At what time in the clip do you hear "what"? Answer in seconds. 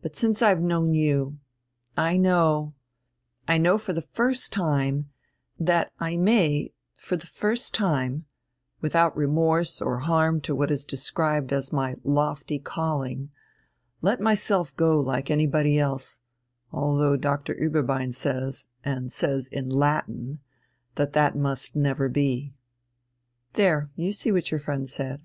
10.54-10.70, 24.32-24.50